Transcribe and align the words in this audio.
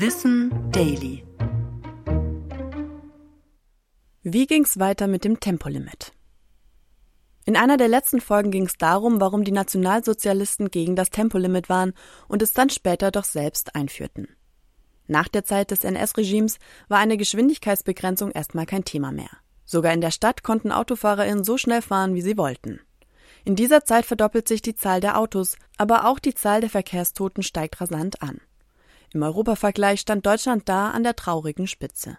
Wissen 0.00 0.52
Daily. 0.70 1.24
Wie 4.22 4.46
ging's 4.46 4.78
weiter 4.78 5.08
mit 5.08 5.24
dem 5.24 5.40
Tempolimit? 5.40 6.12
In 7.44 7.56
einer 7.56 7.76
der 7.76 7.88
letzten 7.88 8.20
Folgen 8.20 8.52
ging 8.52 8.66
es 8.66 8.76
darum, 8.76 9.20
warum 9.20 9.42
die 9.42 9.50
Nationalsozialisten 9.50 10.70
gegen 10.70 10.94
das 10.94 11.10
Tempolimit 11.10 11.68
waren 11.68 11.94
und 12.28 12.42
es 12.42 12.52
dann 12.52 12.70
später 12.70 13.10
doch 13.10 13.24
selbst 13.24 13.74
einführten. 13.74 14.28
Nach 15.08 15.26
der 15.26 15.42
Zeit 15.42 15.72
des 15.72 15.82
NS-Regimes 15.82 16.60
war 16.86 17.00
eine 17.00 17.16
Geschwindigkeitsbegrenzung 17.16 18.30
erstmal 18.30 18.66
kein 18.66 18.84
Thema 18.84 19.10
mehr. 19.10 19.30
Sogar 19.64 19.92
in 19.92 20.00
der 20.00 20.12
Stadt 20.12 20.44
konnten 20.44 20.70
AutofahrerInnen 20.70 21.42
so 21.42 21.58
schnell 21.58 21.82
fahren, 21.82 22.14
wie 22.14 22.22
sie 22.22 22.38
wollten. 22.38 22.78
In 23.44 23.56
dieser 23.56 23.84
Zeit 23.84 24.06
verdoppelt 24.06 24.46
sich 24.46 24.62
die 24.62 24.76
Zahl 24.76 25.00
der 25.00 25.18
Autos, 25.18 25.56
aber 25.76 26.06
auch 26.06 26.20
die 26.20 26.34
Zahl 26.34 26.60
der 26.60 26.70
Verkehrstoten 26.70 27.42
steigt 27.42 27.80
rasant 27.80 28.22
an. 28.22 28.40
Im 29.12 29.22
Europavergleich 29.22 30.00
stand 30.00 30.26
Deutschland 30.26 30.68
da 30.68 30.90
an 30.90 31.02
der 31.02 31.16
traurigen 31.16 31.66
Spitze. 31.66 32.18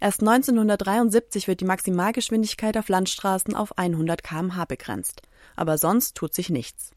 Erst 0.00 0.20
1973 0.20 1.48
wird 1.48 1.60
die 1.60 1.64
Maximalgeschwindigkeit 1.64 2.78
auf 2.78 2.88
Landstraßen 2.88 3.54
auf 3.54 3.76
100 3.76 4.22
km/h 4.22 4.64
begrenzt, 4.64 5.22
aber 5.56 5.76
sonst 5.76 6.16
tut 6.16 6.34
sich 6.34 6.50
nichts. 6.50 6.92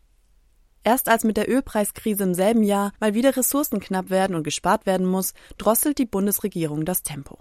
Erst 0.84 1.10
als 1.10 1.24
mit 1.24 1.38
der 1.38 1.50
Ölpreiskrise 1.50 2.24
im 2.24 2.34
selben 2.34 2.64
Jahr 2.64 2.92
mal 3.00 3.14
wieder 3.14 3.36
Ressourcen 3.36 3.80
knapp 3.80 4.10
werden 4.10 4.36
und 4.36 4.44
gespart 4.44 4.86
werden 4.86 5.06
muss, 5.06 5.34
drosselt 5.58 5.98
die 5.98 6.06
Bundesregierung 6.06 6.86
das 6.86 7.04
Tempo. 7.04 7.40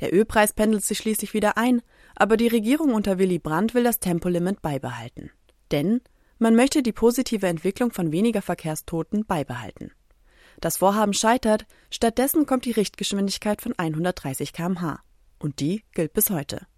Der 0.00 0.14
Ölpreis 0.14 0.52
pendelt 0.52 0.84
sich 0.84 0.98
schließlich 0.98 1.34
wieder 1.34 1.58
ein, 1.58 1.82
aber 2.14 2.36
die 2.36 2.48
Regierung 2.48 2.94
unter 2.94 3.18
Willy 3.18 3.38
Brandt 3.38 3.74
will 3.74 3.84
das 3.84 4.00
Tempolimit 4.00 4.62
beibehalten. 4.62 5.30
Denn 5.70 6.00
man 6.38 6.54
möchte 6.54 6.82
die 6.82 6.92
positive 6.92 7.46
Entwicklung 7.46 7.92
von 7.92 8.10
weniger 8.10 8.42
Verkehrstoten 8.42 9.26
beibehalten. 9.26 9.92
Das 10.62 10.76
Vorhaben 10.76 11.12
scheitert, 11.12 11.66
stattdessen 11.90 12.46
kommt 12.46 12.66
die 12.66 12.70
Richtgeschwindigkeit 12.70 13.60
von 13.60 13.74
130 13.76 14.52
km/h. 14.52 15.00
Und 15.40 15.58
die 15.58 15.82
gilt 15.92 16.12
bis 16.12 16.30
heute. 16.30 16.68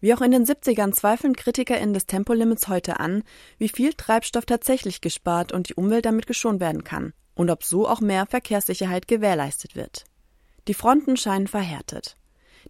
Wie 0.00 0.12
auch 0.12 0.22
in 0.22 0.32
den 0.32 0.44
70ern 0.44 0.92
zweifeln 0.92 1.36
KritikerInnen 1.36 1.94
des 1.94 2.06
Tempolimits 2.06 2.66
heute 2.66 2.98
an, 2.98 3.22
wie 3.56 3.68
viel 3.68 3.94
Treibstoff 3.94 4.44
tatsächlich 4.44 5.00
gespart 5.00 5.52
und 5.52 5.68
die 5.68 5.74
Umwelt 5.74 6.04
damit 6.04 6.26
geschont 6.26 6.58
werden 6.58 6.82
kann 6.82 7.12
und 7.36 7.48
ob 7.48 7.62
so 7.62 7.86
auch 7.86 8.00
mehr 8.00 8.26
Verkehrssicherheit 8.26 9.06
gewährleistet 9.06 9.76
wird. 9.76 10.06
Die 10.66 10.74
Fronten 10.74 11.16
scheinen 11.16 11.46
verhärtet. 11.46 12.16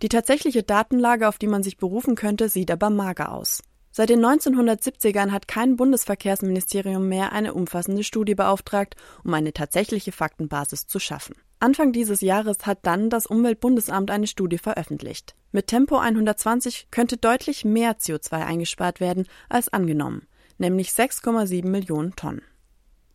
Die 0.02 0.10
tatsächliche 0.10 0.64
Datenlage, 0.64 1.28
auf 1.28 1.38
die 1.38 1.46
man 1.46 1.62
sich 1.62 1.78
berufen 1.78 2.14
könnte, 2.14 2.50
sieht 2.50 2.70
aber 2.70 2.90
mager 2.90 3.32
aus. 3.32 3.62
Seit 3.98 4.10
den 4.10 4.24
1970ern 4.24 5.32
hat 5.32 5.48
kein 5.48 5.74
Bundesverkehrsministerium 5.74 7.08
mehr 7.08 7.32
eine 7.32 7.52
umfassende 7.52 8.04
Studie 8.04 8.36
beauftragt, 8.36 8.94
um 9.24 9.34
eine 9.34 9.52
tatsächliche 9.52 10.12
Faktenbasis 10.12 10.86
zu 10.86 11.00
schaffen. 11.00 11.34
Anfang 11.58 11.90
dieses 11.90 12.20
Jahres 12.20 12.58
hat 12.64 12.78
dann 12.82 13.10
das 13.10 13.26
Umweltbundesamt 13.26 14.12
eine 14.12 14.28
Studie 14.28 14.58
veröffentlicht. 14.58 15.34
Mit 15.50 15.66
Tempo 15.66 15.98
120 15.98 16.92
könnte 16.92 17.16
deutlich 17.16 17.64
mehr 17.64 17.98
CO2 17.98 18.34
eingespart 18.34 19.00
werden 19.00 19.26
als 19.48 19.68
angenommen, 19.68 20.28
nämlich 20.58 20.90
6,7 20.90 21.66
Millionen 21.66 22.14
Tonnen. 22.14 22.42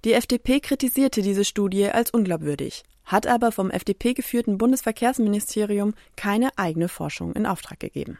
Die 0.04 0.12
FDP 0.12 0.60
kritisierte 0.60 1.22
diese 1.22 1.46
Studie 1.46 1.92
als 1.92 2.12
unglaubwürdig, 2.12 2.84
hat 3.06 3.26
aber 3.26 3.54
vom 3.54 3.72
FDP 3.72 4.14
geführten 4.14 4.58
Bundesverkehrsministerium 4.58 5.94
keine 6.18 6.50
eigene 6.58 6.90
Forschung 6.90 7.32
in 7.32 7.46
Auftrag 7.46 7.80
gegeben. 7.80 8.20